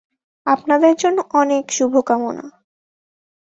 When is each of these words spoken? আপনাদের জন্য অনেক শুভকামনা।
আপনাদের 0.47 0.93
জন্য 0.95 1.17
অনেক 1.33 1.63
শুভকামনা। 1.71 2.45